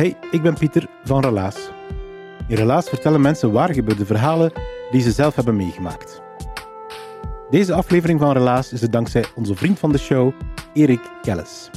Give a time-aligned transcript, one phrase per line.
[0.00, 1.70] Hey, ik ben Pieter van Relaas.
[2.48, 4.52] In Relaas vertellen mensen waar gebeurde verhalen
[4.90, 6.22] die ze zelf hebben meegemaakt.
[7.50, 10.32] Deze aflevering van Relaas is het dankzij onze vriend van de show,
[10.72, 11.70] Erik Kelles.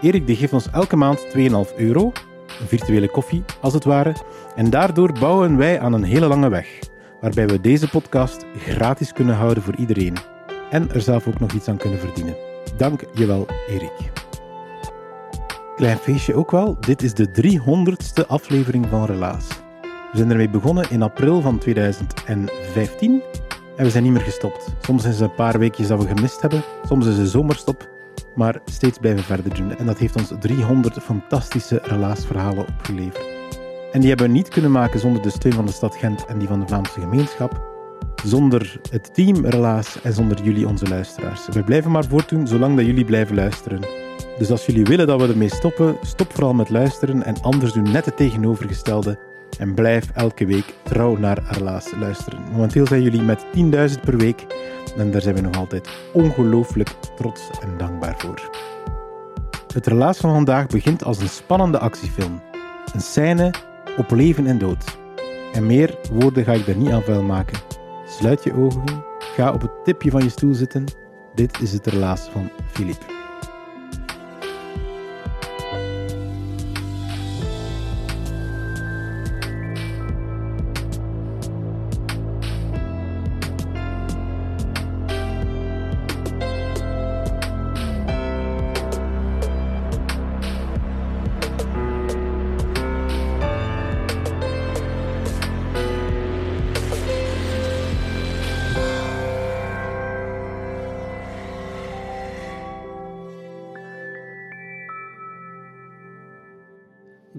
[0.00, 2.12] Erik die geeft ons elke maand 2,5 euro,
[2.60, 4.14] een virtuele koffie als het ware,
[4.54, 6.78] en daardoor bouwen wij aan een hele lange weg,
[7.20, 10.16] waarbij we deze podcast gratis kunnen houden voor iedereen
[10.70, 12.36] en er zelf ook nog iets aan kunnen verdienen.
[12.76, 14.17] Dank je wel, Erik.
[15.78, 16.76] Klein feestje ook wel.
[16.80, 19.46] Dit is de 300ste aflevering van Relaas.
[19.82, 23.22] We zijn ermee begonnen in april van 2015
[23.76, 24.74] en we zijn niet meer gestopt.
[24.80, 27.88] Soms is het een paar weekjes dat we gemist hebben, soms is het zomerstop,
[28.34, 29.76] maar steeds blijven verder doen.
[29.76, 33.26] En dat heeft ons 300 fantastische Relaas-verhalen opgeleverd.
[33.92, 36.38] En die hebben we niet kunnen maken zonder de steun van de stad Gent en
[36.38, 37.62] die van de Vlaamse gemeenschap,
[38.24, 41.48] zonder het team Relaas en zonder jullie, onze luisteraars.
[41.48, 44.07] We blijven maar voortdoen zolang dat jullie blijven luisteren.
[44.38, 47.82] Dus als jullie willen dat we ermee stoppen, stop vooral met luisteren en anders doe
[47.82, 49.18] net het tegenovergestelde
[49.58, 52.40] en blijf elke week trouw naar Relaas luisteren.
[52.52, 53.44] Momenteel zijn jullie met
[53.94, 54.46] 10.000 per week
[54.96, 58.50] en daar zijn we nog altijd ongelooflijk trots en dankbaar voor.
[59.74, 62.40] Het Relaas van vandaag begint als een spannende actiefilm.
[62.94, 63.54] Een scène
[63.96, 64.98] op leven en dood.
[65.52, 67.58] En meer woorden ga ik er niet aan vuil maken.
[68.06, 70.84] Sluit je ogen, ga op het tipje van je stoel zitten.
[71.34, 73.17] Dit is het Relaas van Philippe.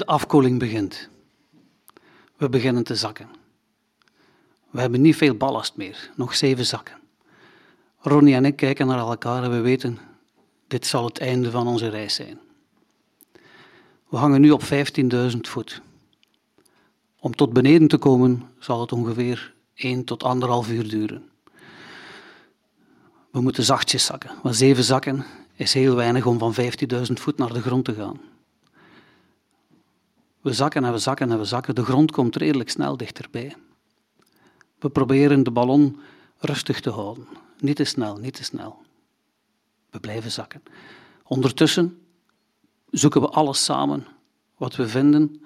[0.10, 1.10] Afkoeling begint.
[2.38, 3.28] We beginnen te zakken.
[4.70, 6.98] We hebben niet veel ballast meer, nog zeven zakken.
[8.00, 9.98] Ronnie en ik kijken naar elkaar en we weten,
[10.68, 12.40] dit zal het einde van onze reis zijn.
[14.10, 14.68] We hangen nu op 15.000
[15.42, 15.82] voet.
[17.20, 20.24] Om tot beneden te komen zal het ongeveer 1 tot
[20.68, 21.30] 1,5 uur duren.
[23.32, 27.54] We moeten zachtjes zakken, want zeven zakken is heel weinig om van 15.000 voet naar
[27.54, 28.20] de grond te gaan.
[30.42, 31.76] We zakken en we zakken en we zakken.
[31.76, 33.56] De grond komt redelijk snel dichterbij.
[34.80, 36.00] We proberen de ballon
[36.38, 37.28] rustig te houden.
[37.60, 38.82] Niet te snel, niet te snel.
[39.90, 40.64] We blijven zakken.
[41.24, 42.02] Ondertussen
[42.90, 44.08] zoeken we alles samen
[44.58, 45.42] wat we vinden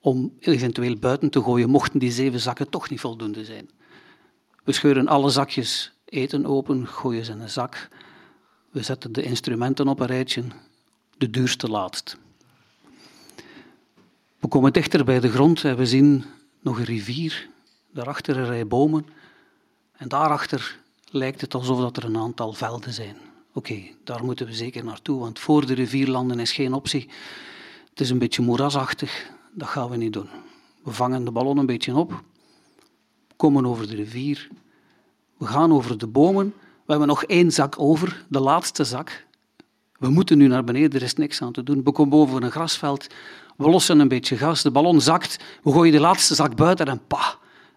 [0.00, 3.70] om eventueel buiten te gooien, mochten die zeven zakken toch niet voldoende zijn.
[4.64, 7.88] We scheuren alle zakjes eten open, gooien ze in een zak.
[8.70, 10.44] We zetten de instrumenten op een rijtje,
[11.18, 12.18] de duurste laatst.
[14.38, 16.24] We komen dichter bij de grond en we zien
[16.60, 17.48] nog een rivier,
[17.92, 19.06] daarachter een rij bomen.
[19.92, 20.78] En daarachter
[21.10, 23.16] lijkt het alsof dat er een aantal velden zijn.
[23.52, 27.08] Oké, daar moeten we zeker naartoe, want voor de rivier landen is geen optie.
[27.90, 30.28] Het is een beetje moerasachtig, dat gaan we niet doen.
[30.82, 32.22] We vangen de ballon een beetje op,
[33.36, 34.48] komen over de rivier,
[35.36, 36.54] we gaan over de bomen.
[36.56, 39.26] We hebben nog één zak over, de laatste zak.
[39.98, 41.84] We moeten nu naar beneden, er is niks aan te doen.
[41.84, 43.06] We komen boven een grasveld,
[43.58, 47.06] we lossen een beetje gas, de ballon zakt, we gooien de laatste zak buiten en
[47.06, 47.34] pa,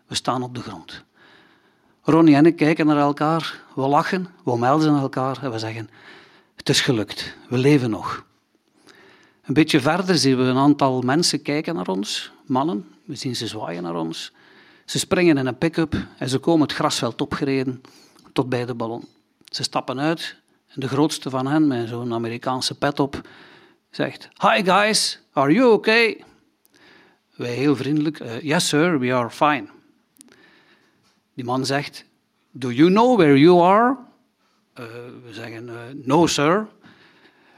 [0.07, 1.03] we staan op de grond.
[2.01, 5.89] Ronnie en ik kijken naar elkaar, we lachen, we melden elkaar en we zeggen,
[6.55, 8.25] het is gelukt, we leven nog.
[9.43, 13.47] Een beetje verder zien we een aantal mensen kijken naar ons, mannen, we zien ze
[13.47, 14.33] zwaaien naar ons.
[14.85, 17.81] Ze springen in een pick-up en ze komen het grasveld opgereden
[18.33, 19.07] tot bij de ballon.
[19.45, 20.35] Ze stappen uit
[20.67, 23.21] en de grootste van hen, met zo'n Amerikaanse pet op,
[23.89, 26.23] zegt: Hi guys, are you okay?
[27.35, 29.67] Wij heel vriendelijk: uh, Yes sir, we are fine.
[31.33, 32.05] Die man zegt:
[32.51, 33.97] Do you know where you are?
[34.79, 34.85] Uh,
[35.25, 36.67] we zeggen: uh, No sir.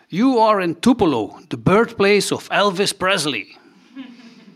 [0.08, 3.56] You are in Tupelo, the birthplace of Elvis Presley.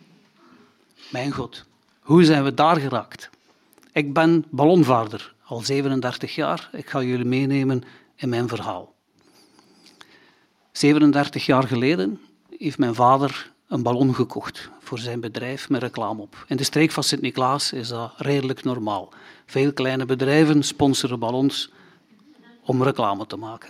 [1.11, 1.65] Mijn god,
[1.99, 3.29] hoe zijn we daar geraakt?
[3.91, 6.69] Ik ben ballonvaarder, al 37 jaar.
[6.71, 7.83] Ik ga jullie meenemen
[8.15, 8.95] in mijn verhaal.
[10.71, 12.19] 37 jaar geleden
[12.57, 16.45] heeft mijn vader een ballon gekocht voor zijn bedrijf met reclame op.
[16.47, 19.09] In de streek van Sint-Niklaas is dat redelijk normaal.
[19.45, 21.71] Veel kleine bedrijven sponsoren ballons
[22.63, 23.69] om reclame te maken.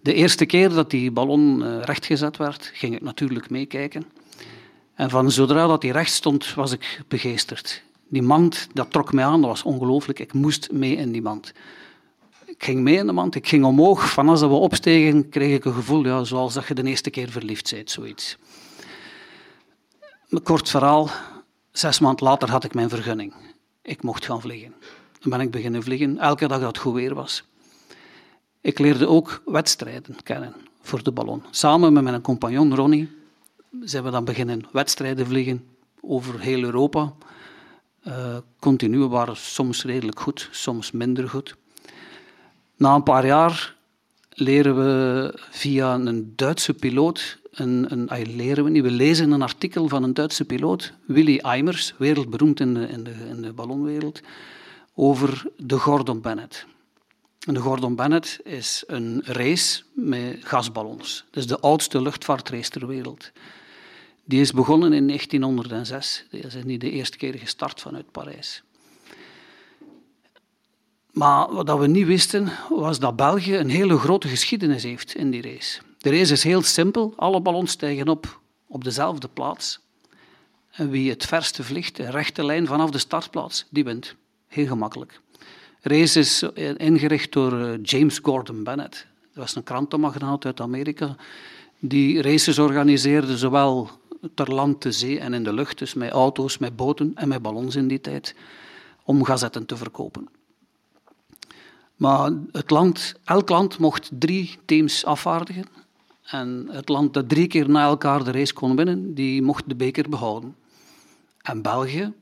[0.00, 4.04] De eerste keer dat die ballon eh, rechtgezet werd, ging ik natuurlijk meekijken.
[4.94, 7.82] En van zodra dat hij recht stond, was ik begeesterd.
[8.08, 10.18] Die mand, dat trok mij aan, dat was ongelooflijk.
[10.18, 11.52] Ik moest mee in die mand.
[12.60, 14.10] Ik ging mee in de mand, ik ging omhoog.
[14.10, 17.30] Van als we opstegen, kreeg ik een gevoel, ja, zoals dat je de eerste keer
[17.30, 18.36] verliefd bent, zoiets.
[20.28, 21.10] Een kort verhaal,
[21.72, 23.34] zes maanden later had ik mijn vergunning.
[23.82, 24.74] Ik mocht gaan vliegen.
[25.20, 27.44] Dan ben ik beginnen vliegen, elke dag dat het goed weer was.
[28.60, 31.42] Ik leerde ook wedstrijden kennen voor de ballon.
[31.50, 33.08] Samen met mijn compagnon Ronnie
[33.80, 35.66] zijn we dan beginnen wedstrijden vliegen
[36.00, 37.12] over heel Europa.
[38.04, 41.58] Uh, continu waren soms redelijk goed, soms minder goed.
[42.80, 43.74] Na een paar jaar
[44.30, 49.88] leren we via een Duitse piloot, een, een, leren we niet, we lezen een artikel
[49.88, 54.20] van een Duitse piloot, Willy Eimers, wereldberoemd in de, in de, in de ballonwereld,
[54.94, 56.66] over de Gordon Bennett.
[57.46, 61.24] En de Gordon Bennett is een race met gasballons.
[61.30, 63.30] Dat is de oudste luchtvaartrace ter wereld.
[64.24, 66.24] Die is begonnen in 1906.
[66.30, 68.62] Die is niet de eerste keer gestart vanuit Parijs.
[71.12, 75.42] Maar wat we niet wisten, was dat België een hele grote geschiedenis heeft in die
[75.42, 75.80] race.
[75.98, 77.12] De race is heel simpel.
[77.16, 78.40] Alle ballons stijgen op
[78.70, 79.80] op dezelfde plaats.
[80.70, 84.14] En wie het verste vliegt, een rechte lijn vanaf de startplaats, die wint.
[84.46, 85.20] Heel gemakkelijk.
[85.82, 86.42] De race is
[86.76, 89.06] ingericht door eh, James Gordon Bennett.
[89.20, 91.16] Dat was een krantenmagnaat uit Amerika.
[91.78, 93.90] Die races organiseerde zowel
[94.34, 95.78] ter land, te zee en in de lucht.
[95.78, 98.34] Dus met auto's, met boten en met ballons in die tijd.
[99.04, 100.28] Om gazetten te verkopen.
[102.00, 105.64] Maar het land, elk land mocht drie teams afvaardigen.
[106.24, 109.74] En het land dat drie keer na elkaar de race kon winnen, die mocht de
[109.74, 110.56] beker behouden.
[111.42, 112.12] En België,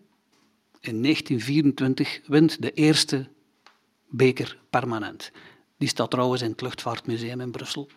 [0.81, 3.29] in 1924, wint de eerste
[4.09, 5.31] beker permanent.
[5.77, 7.89] Die staat trouwens in het Luchtvaartmuseum in Brussel.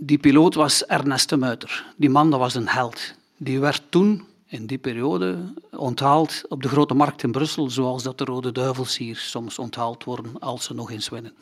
[0.00, 1.86] Die piloot was Ernest de Muiter.
[1.96, 3.14] Die man dat was een held.
[3.36, 8.18] Die werd toen in die periode onthaald op de grote markt in Brussel, zoals dat
[8.18, 11.32] de Rode Duivels hier soms onthaald worden als ze nog eens winnen.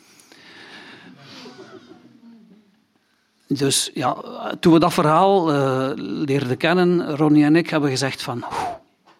[3.46, 4.16] Dus ja,
[4.60, 8.44] toen we dat verhaal uh, leerden kennen, Ronnie en ik, hebben gezegd van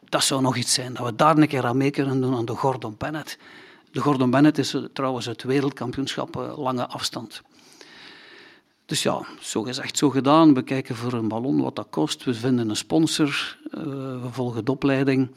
[0.09, 2.45] dat zou nog iets zijn, dat we daar een keer aan mee kunnen doen aan
[2.45, 3.39] de Gordon Bennett.
[3.93, 7.43] De Gordon Bennett is trouwens het wereldkampioenschap uh, lange afstand.
[8.87, 10.55] Dus ja, zo gezegd, zo gedaan.
[10.55, 12.25] We kijken voor een ballon wat dat kost.
[12.25, 13.59] We vinden een sponsor.
[13.71, 13.83] Uh,
[14.23, 15.31] we volgen de opleiding.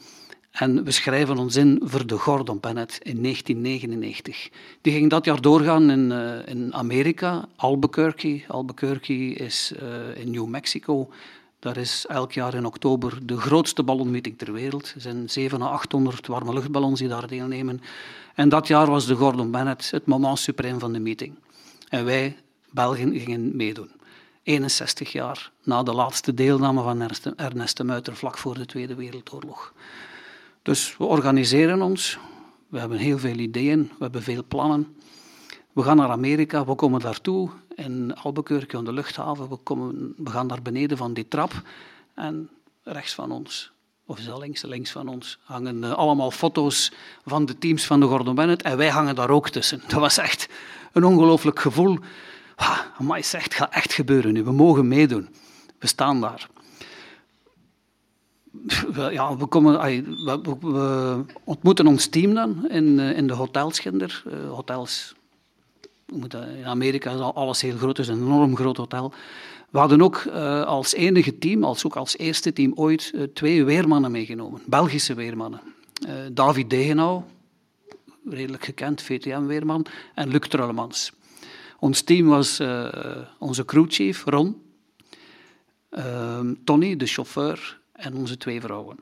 [0.51, 4.49] En we schrijven ons in voor de Gordon Bennett in 1999.
[4.81, 8.44] Die ging dat jaar doorgaan in, uh, in Amerika, Albuquerque.
[8.47, 11.09] Albuquerque is uh, in New Mexico.
[11.59, 14.91] Daar is elk jaar in oktober de grootste ballonmeeting ter wereld.
[14.95, 17.81] Er zijn 700 à 800 warme luchtballons die daar deelnemen.
[18.35, 21.35] En dat jaar was de Gordon Bennett het moment suprem van de meeting.
[21.89, 22.38] En wij
[22.71, 23.91] Belgen gingen meedoen.
[24.43, 29.74] 61 jaar na de laatste deelname van Ernest de Muiter vlak voor de Tweede Wereldoorlog.
[30.62, 32.17] Dus we organiseren ons,
[32.67, 34.95] we hebben heel veel ideeën, we hebben veel plannen.
[35.74, 39.50] We gaan naar Amerika, we komen daartoe in Albuquerque aan de luchthaven.
[39.50, 41.51] We, komen, we gaan naar beneden van die trap
[42.13, 42.50] en
[42.83, 43.71] rechts van ons,
[44.05, 46.91] of is links, links van ons, hangen eh, allemaal foto's
[47.25, 49.81] van de teams van de Gordon Bennett en wij hangen daar ook tussen.
[49.88, 50.50] Dat was echt
[50.91, 51.97] een ongelooflijk gevoel
[53.21, 54.43] zegt, het gaat echt gebeuren nu.
[54.43, 55.29] We mogen meedoen.
[55.79, 56.47] We staan daar.
[58.91, 59.79] We, ja, we, komen,
[61.43, 64.23] ontmoeten ons team dan in, eh, in de hotelschinder.
[64.27, 65.13] Uh, hotels,
[66.31, 69.13] in Amerika is alles heel groot, het is een enorm groot hotel.
[69.69, 74.11] We hadden ook uh, als enige team, als ook als eerste team ooit, twee weermannen
[74.11, 74.61] meegenomen.
[74.65, 75.61] Belgische weermannen.
[76.31, 77.21] David Degenau,
[78.29, 81.11] redelijk gekend, VTM-weerman, en Luc Trullemans.
[81.79, 82.88] Ons team was uh,
[83.39, 84.62] onze crewchief, Ron,
[85.91, 88.98] uh, Tony, de chauffeur, en onze twee vrouwen.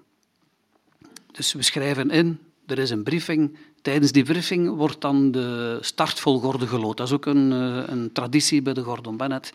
[1.32, 3.58] Dus we schrijven in, er is een briefing.
[3.82, 6.98] Tijdens die briefing wordt dan de startvolgorde geloot.
[6.98, 9.54] Dat is ook een, uh, een traditie bij de Gordon Bennett,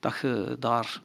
[0.00, 1.00] dat je daar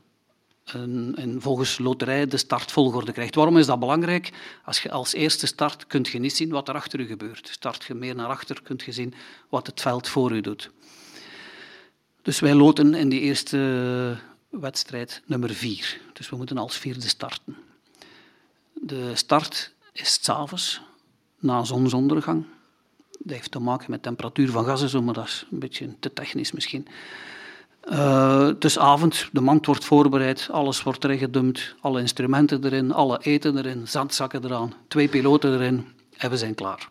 [0.65, 3.35] een, een, volgens loterij de startvolgorde krijgt.
[3.35, 4.31] Waarom is dat belangrijk?
[4.65, 7.49] Als je als eerste start, kun je niet zien wat er achter je gebeurt.
[7.51, 9.13] Start je meer naar achter, kun je zien
[9.49, 10.71] wat het veld voor u doet.
[12.21, 14.17] Dus wij loten in die eerste
[14.49, 15.99] wedstrijd nummer vier.
[16.13, 17.55] Dus we moeten als vierde starten.
[18.73, 20.81] De start is s'avonds,
[21.39, 22.45] na zonsondergang.
[23.19, 26.51] Dat heeft te maken met temperatuur van gassen, maar dat is een beetje te technisch
[26.51, 26.87] misschien.
[27.89, 33.19] Uh, het is avond, de mand wordt voorbereid, alles wordt erin alle instrumenten erin, alle
[33.21, 35.87] eten erin, zandzakken eraan, twee piloten erin
[36.17, 36.87] en we zijn klaar.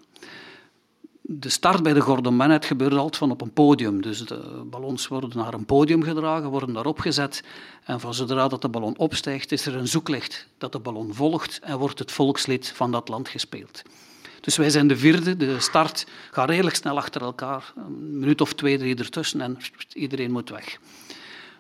[1.33, 4.03] De start bij de Gordon Bennett gebeurt altijd van op een podium.
[4.03, 7.43] Dus de ballons worden naar een podium gedragen, worden daarop gezet.
[7.85, 11.59] En van zodra dat de ballon opstijgt, is er een zoeklicht dat de ballon volgt
[11.63, 13.83] en wordt het volkslied van dat land gespeeld.
[14.41, 15.37] Dus wij zijn de vierde.
[15.37, 17.73] De start gaat redelijk snel achter elkaar.
[17.77, 19.59] Een minuut of twee, drie ertussen en
[19.93, 20.79] iedereen moet weg.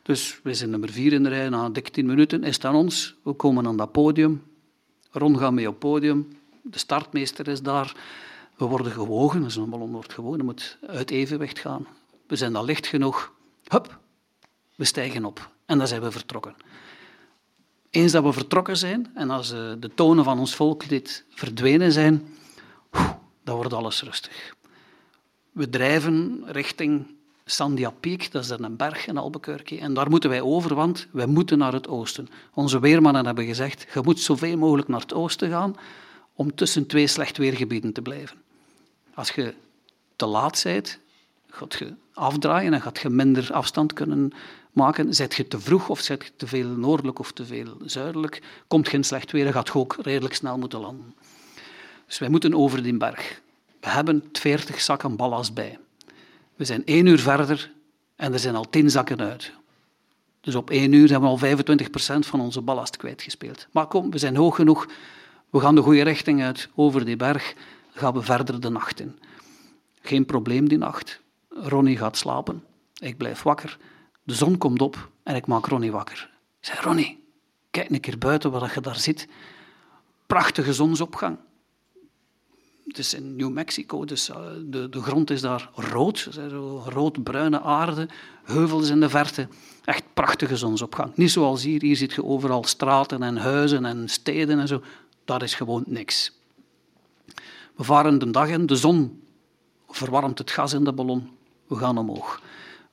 [0.03, 1.49] Dus wij zijn nummer vier in de rij.
[1.49, 3.15] Na dik tien minuten is het aan ons.
[3.23, 4.43] We komen aan dat podium.
[5.11, 6.29] Ron gaat mee op podium.
[6.62, 7.95] De startmeester is daar.
[8.61, 9.43] We worden gewogen.
[9.43, 10.38] Dus een ballon wordt gewogen.
[10.38, 11.87] Dat moet uit evenwicht gaan.
[12.26, 13.33] We zijn dan licht genoeg.
[13.64, 13.99] Hup,
[14.75, 15.50] we stijgen op.
[15.67, 16.55] En dan zijn we vertrokken.
[17.90, 22.37] Eens dat we vertrokken zijn en als eh, de tonen van ons volkslied verdwenen zijn,
[23.45, 24.55] dan wordt alles rustig.
[25.52, 27.07] We drijven richting
[27.45, 31.26] Sandia Peak, dat is een berg in Albuquerque, en daar moeten wij over, want wij
[31.26, 32.29] moeten naar het oosten.
[32.55, 35.76] Onze weermannen hebben gezegd, je moet zoveel mogelijk naar het oosten gaan
[36.35, 38.49] om tussen twee slecht weergebieden te blijven.
[39.14, 39.55] Als je
[40.17, 40.99] te laat bent,
[41.47, 44.33] gaat je afdraaien en gaat je minder afstand kunnen
[44.73, 45.14] maken.
[45.14, 48.88] Zet je te vroeg of zet je te veel noordelijk of te veel zuidelijk, komt
[48.88, 51.14] geen slecht weer en gaat je ook redelijk snel moeten landen.
[52.07, 53.40] Dus wij moeten over die berg.
[53.81, 55.79] We hebben 40 zakken ballast bij.
[56.57, 57.73] We zijn één uur verder
[58.17, 59.52] en er zijn al 10 zakken uit.
[60.40, 63.67] Dus op één uur hebben we al 25% van onze ballast kwijtgespeeld.
[63.71, 64.87] Maar kom, we zijn hoog genoeg.
[65.50, 67.55] We gaan de goede richting uit over die berg.
[67.90, 69.18] Gaan we verder de nacht in.
[70.00, 71.20] Geen probleem die nacht.
[71.49, 72.64] Ronnie gaat slapen.
[72.94, 73.78] Ik blijf wakker.
[74.23, 76.30] De zon komt op en ik maak Ronnie wakker.
[76.61, 77.25] Ik zeg, Ronnie,
[77.70, 79.28] kijk een keer buiten waar je daar zit.
[80.26, 81.38] Prachtige zonsopgang
[82.90, 86.28] het is in New Mexico, dus eh, de, de grond is daar rood,
[86.87, 88.09] rood-bruine aarde,
[88.44, 89.49] heuvels in de verte.
[89.85, 91.12] Echt prachtige zonsopgang.
[91.14, 94.82] Niet zoals hier, hier zit je overal straten en huizen en steden en zo.
[95.25, 96.39] Daar is gewoon niks.
[97.81, 99.23] We varen de dag in, de zon
[99.89, 101.29] verwarmt het gas in de ballon.
[101.67, 102.43] We gaan omhoog.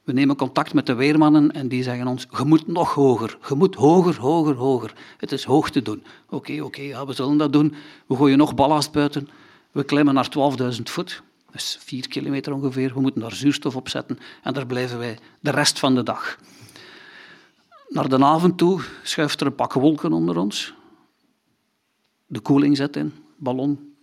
[0.04, 3.56] We nemen contact met de weermannen en die zeggen ons, je moet nog hoger, je
[3.56, 4.94] moet hoger, hoger, hoger.
[5.18, 6.04] Het is hoog te doen.
[6.30, 7.76] Oké, oké, ja, we zullen dat doen.
[8.06, 9.30] We gooien nog ballast buiten.
[9.72, 10.30] We klimmen naar
[10.76, 12.94] 12.000 voet, dus 4 kilometer ongeveer.
[12.94, 16.40] We moeten daar zuurstof op zetten en daar blijven wij de rest van de dag.
[17.88, 20.74] Naar de avond toe schuift er een pak wolken onder ons.
[22.26, 23.96] De koeling zet in, ballon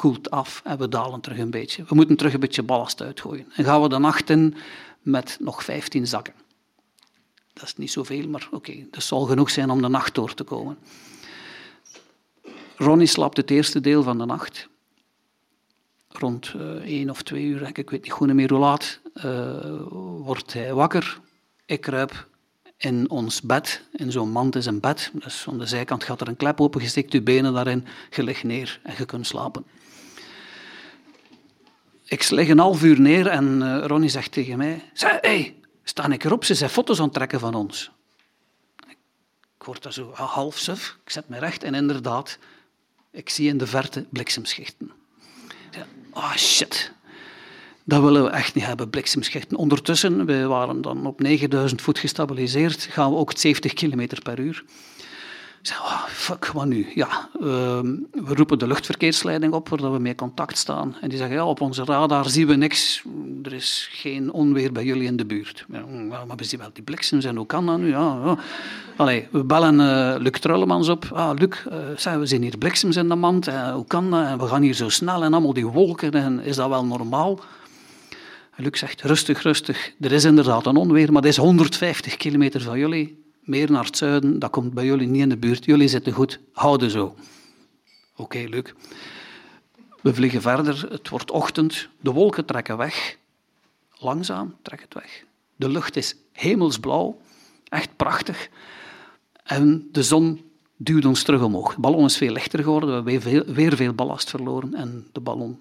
[0.00, 1.84] koelt af en we dalen terug een beetje.
[1.88, 3.52] We moeten terug een beetje ballast uitgooien.
[3.54, 4.54] En gaan we de nacht in
[5.02, 6.34] met nog 15 zakken.
[7.52, 10.44] Dat is niet zoveel, maar oké, dat zal genoeg zijn om de nacht door te
[10.44, 10.78] komen.
[12.76, 14.68] Ronnie slaapt het eerste deel van de nacht
[16.08, 19.24] rond uh, één of twee uur, ik weet niet goed meer hoe laat, uh,
[20.18, 21.20] wordt hij wakker.
[21.66, 22.28] Ik kruip
[22.76, 26.28] in ons bed, in zo'n mand is een bed, dus aan de zijkant gaat er
[26.28, 29.64] een klep open, steekt je benen daarin, je ligt neer en je kunt slapen.
[32.10, 36.08] Ik lig een half uur neer en uh, Ronnie zegt tegen mij, hé, hey, sta
[36.08, 37.90] ik erop, ze zijn foto's aan trekken van ons.
[39.58, 42.38] Ik word daar zo half suf, ik zet me recht en inderdaad,
[43.10, 44.90] ik zie in de verte bliksemschichten.
[46.12, 46.92] Ah, oh shit.
[47.84, 49.56] Dat willen we echt niet hebben, bliksemschichten.
[49.56, 54.64] Ondertussen, we waren dan op 9000 voet gestabiliseerd, gaan we ook 70 km per uur.
[55.62, 56.86] Zeg, oh, fuck, wat nu?
[56.94, 60.96] Ja, ehm, we roepen de luchtverkeersleiding op, waar we mee contact staan.
[61.00, 63.02] En die zeggen, ja, op onze radar zien we niks.
[63.42, 65.64] Er is geen onweer bij jullie in de buurt.
[65.72, 65.84] Ja,
[66.26, 67.88] maar we zien wel die bliksems en hoe kan dat nu?
[67.88, 68.38] Ja.
[68.96, 71.08] Allee, we bellen uh, Luc Trullemans op.
[71.12, 71.64] Ah, Luc,
[72.06, 73.48] uh, we zien hier bliksems in de mand.
[73.48, 74.40] Uh, hoe kan dat?
[74.40, 76.12] We gaan hier zo snel en allemaal die wolken.
[76.12, 77.40] En is dat wel normaal?
[78.56, 79.92] Luc zegt, rustig, rustig.
[80.00, 83.96] Er is inderdaad een onweer, maar dat is 150 kilometer van jullie meer naar het
[83.96, 85.64] zuiden, dat komt bij jullie niet in de buurt.
[85.64, 87.14] Jullie zitten goed, houden zo.
[88.16, 88.72] Oké, Luc.
[90.02, 93.16] We vliegen verder, het wordt ochtend, de wolken trekken weg.
[93.98, 95.24] Langzaam trek het weg.
[95.56, 97.20] De lucht is hemelsblauw,
[97.68, 98.48] echt prachtig.
[99.44, 101.74] En de zon duwt ons terug omhoog.
[101.74, 105.06] De ballon is veel lichter geworden, we hebben weer veel, weer veel ballast verloren en
[105.12, 105.58] de ballon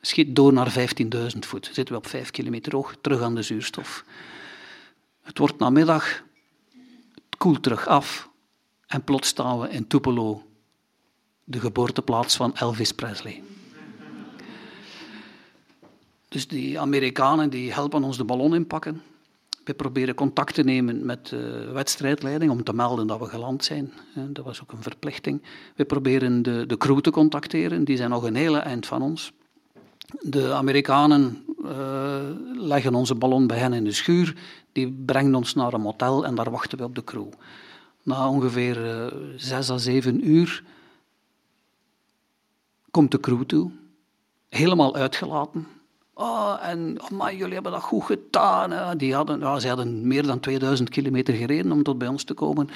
[0.00, 1.70] schiet door naar 15.000 voet.
[1.72, 4.04] zitten we op 5 kilometer hoog, terug aan de zuurstof.
[5.22, 6.22] Het wordt namiddag,
[7.44, 8.28] koelt terug af
[8.86, 10.42] en plots staan we in Tupelo,
[11.44, 13.42] de geboorteplaats van Elvis Presley.
[16.28, 19.02] Dus die Amerikanen die helpen ons de ballon inpakken.
[19.64, 23.92] We proberen contact te nemen met de wedstrijdleiding om te melden dat we geland zijn.
[24.14, 25.42] Dat was ook een verplichting.
[25.76, 29.32] We proberen de, de crew te contacteren, die zijn nog een hele eind van ons.
[30.20, 31.43] De Amerikanen
[32.52, 34.36] leggen onze ballon bij hen in de schuur,
[34.72, 37.28] die brengen ons naar een motel en daar wachten we op de crew.
[38.02, 39.06] Na ongeveer uh,
[39.36, 40.62] zes à zeven uur
[42.90, 43.70] komt de crew toe,
[44.48, 45.66] helemaal uitgelaten.
[46.14, 48.98] Oh, en oh, jullie hebben dat goed gedaan.
[48.98, 52.34] Die hadden, ja, ze hadden meer dan 2000 kilometer gereden om tot bij ons te
[52.34, 52.68] komen.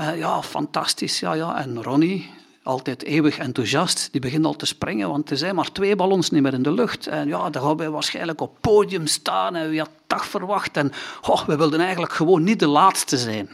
[0.00, 1.20] Uh, ja, fantastisch.
[1.20, 1.58] Ja, ja.
[1.58, 2.30] En Ronnie,
[2.66, 6.42] altijd eeuwig enthousiast, die begint al te springen, want er zijn maar twee ballons niet
[6.42, 7.06] meer in de lucht.
[7.06, 10.76] En ja, dan gaan wij waarschijnlijk op podium staan en wie had dat verwacht?
[10.76, 10.92] En
[11.22, 13.48] oh, we wilden eigenlijk gewoon niet de laatste zijn.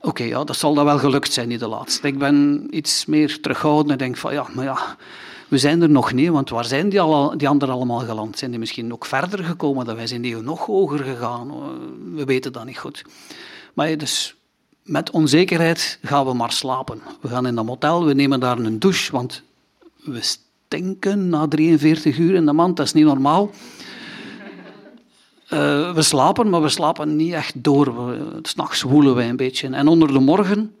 [0.00, 2.06] Oké, ja, dat zal dan wel gelukt zijn, niet de laatste.
[2.06, 4.96] Ik ben iets meer terughoudend en denk van ja, maar ja,
[5.48, 8.38] we zijn er nog niet, want waar zijn die, al, die anderen allemaal geland?
[8.38, 9.86] Zijn die misschien ook verder gekomen?
[9.86, 11.52] Dan wij zijn die nog hoger gegaan?
[12.14, 13.04] We weten dat niet goed.
[13.74, 14.34] Maar dus
[14.82, 17.00] met onzekerheid gaan we maar slapen.
[17.20, 19.42] We gaan in dat motel, we nemen daar een douche, want
[19.96, 23.50] we stinken na 43 uur in de mand, dat is niet normaal.
[25.52, 28.16] Uh, we slapen, maar we slapen niet echt door.
[28.42, 29.68] S'nachts woelen wij een beetje.
[29.68, 30.74] En onder de morgen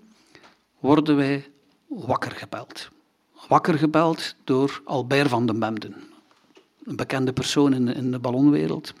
[0.80, 1.50] worden wij
[1.86, 2.88] wakker gebeld.
[3.48, 5.94] Wakker gebeld door Albert van den Bemden,
[6.84, 8.92] een bekende persoon in de, in de ballonwereld.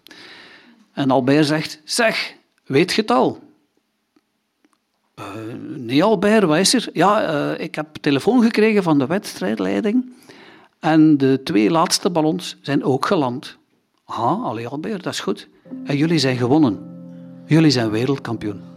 [0.92, 3.51] En Albert zegt, zeg, weet je het al?
[5.22, 6.88] Uh, nee, Albert, wat is er?
[6.92, 10.12] Ja, uh, ik heb telefoon gekregen van de wedstrijdleiding
[10.78, 13.58] en de twee laatste ballons zijn ook geland.
[14.04, 15.48] Ah, allee Albert, dat is goed.
[15.84, 16.78] En jullie zijn gewonnen.
[17.46, 18.71] Jullie zijn wereldkampioen.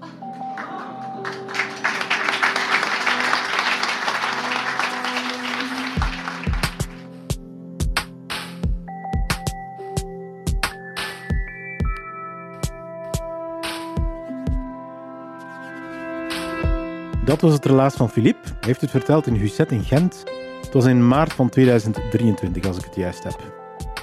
[17.36, 18.48] Dat was het relaas van Philippe.
[18.48, 20.24] Hij heeft het verteld in Husset in Gent.
[20.62, 23.40] Het was in maart van 2023, als ik het juist heb.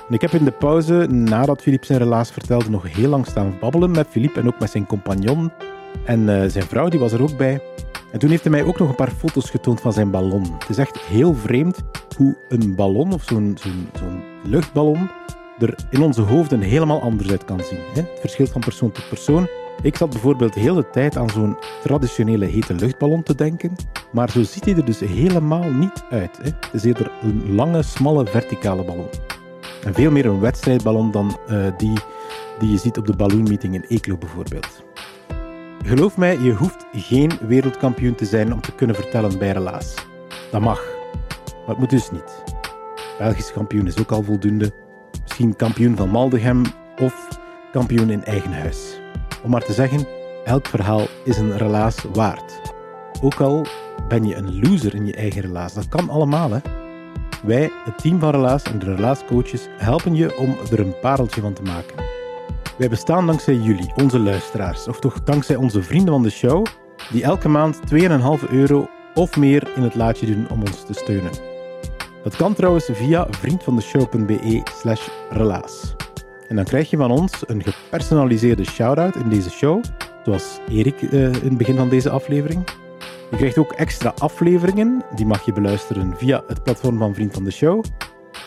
[0.08, 3.56] En ik heb in de pauze, nadat Philippe zijn relaas vertelde, nog heel lang staan
[3.60, 5.52] babbelen met Philippe en ook met zijn compagnon.
[6.04, 7.60] En uh, zijn vrouw, die was er ook bij.
[8.12, 10.42] En toen heeft hij mij ook nog een paar foto's getoond van zijn ballon.
[10.58, 11.82] Het is echt heel vreemd
[12.16, 13.56] hoe een ballon of zo'n
[14.42, 15.10] luchtballon
[15.58, 17.78] er in onze hoofden helemaal anders uit kan zien.
[17.94, 18.00] Hè?
[18.00, 19.48] Het verschilt van persoon tot persoon.
[19.82, 23.72] Ik zat bijvoorbeeld de hele tijd aan zo'n traditionele hete luchtballon te denken,
[24.12, 26.36] maar zo ziet hij er dus helemaal niet uit.
[26.36, 26.44] Hè.
[26.44, 29.08] Het is eerder een lange, smalle, verticale ballon.
[29.84, 31.98] En veel meer een wedstrijdballon dan uh, die
[32.58, 34.84] die je ziet op de balloonmeeting in Eeklo bijvoorbeeld.
[35.84, 39.94] Geloof mij, je hoeft geen wereldkampioen te zijn om te kunnen vertellen bij relaas.
[40.50, 40.82] Dat mag,
[41.44, 42.44] maar het moet dus niet.
[43.18, 44.72] Belgisch kampioen is ook al voldoende.
[45.22, 46.62] Misschien kampioen van Maldegem
[47.00, 47.28] of
[47.72, 49.01] kampioen in eigen huis.
[49.42, 50.06] Om maar te zeggen,
[50.44, 52.60] elk verhaal is een relaas waard.
[53.22, 53.66] Ook al
[54.08, 56.58] ben je een loser in je eigen relaas, dat kan allemaal hè.
[57.42, 61.52] Wij, het team van Relaas en de relaascoaches, helpen je om er een pareltje van
[61.52, 62.04] te maken.
[62.78, 66.66] Wij bestaan dankzij jullie, onze luisteraars, of toch dankzij onze vrienden van de show,
[67.10, 71.32] die elke maand 2,5 euro of meer in het laadje doen om ons te steunen.
[72.22, 75.94] Dat kan trouwens via vriendvandeshow.be slash relaas.
[76.52, 79.84] En dan krijg je van ons een gepersonaliseerde shout-out in deze show,
[80.24, 82.64] zoals Erik uh, in het begin van deze aflevering.
[83.30, 87.44] Je krijgt ook extra afleveringen, die mag je beluisteren via het platform van Vriend van
[87.44, 87.84] de Show.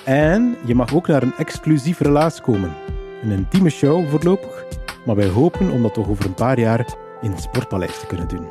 [0.04, 2.72] En je mag ook naar een exclusief relaas komen.
[3.24, 4.66] Een intieme show voorlopig,
[5.06, 6.86] maar wij hopen om dat toch over een paar jaar
[7.22, 8.48] in het Sportpaleis te kunnen doen.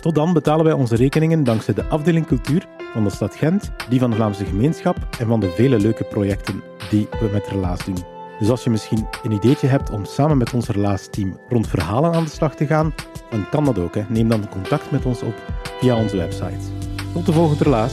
[0.00, 4.00] Tot dan betalen wij onze rekeningen dankzij de afdeling cultuur van de stad Gent, die
[4.00, 8.15] van de Vlaamse gemeenschap en van de vele leuke projecten die we met Relaas doen.
[8.38, 12.24] Dus als je misschien een ideetje hebt om samen met ons relaasteam rond verhalen aan
[12.24, 12.94] de slag te gaan,
[13.30, 14.08] dan kan dat ook.
[14.08, 15.34] Neem dan contact met ons op
[15.80, 16.58] via onze website.
[17.12, 17.92] Tot de volgende relaas.